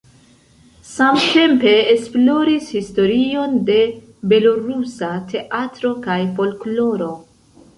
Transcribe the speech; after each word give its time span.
Samtempe 0.91 1.73
esploris 1.91 2.71
historion 2.77 3.53
de 3.69 3.77
belorusa 4.33 5.11
teatro 5.35 5.93
kaj 6.09 6.19
folkloro. 6.41 7.13